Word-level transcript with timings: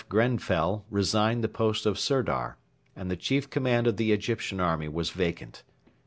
Grenfell 0.09 0.83
resigned 0.89 1.43
the 1.43 1.47
post 1.47 1.85
of 1.85 1.99
Sirdar, 1.99 2.57
and 2.95 3.11
the 3.11 3.15
chief 3.15 3.51
command 3.51 3.85
of 3.85 3.97
the 3.97 4.11
Egyptian 4.11 4.59
army 4.59 4.87
was 4.87 5.11
vacant. 5.11 5.61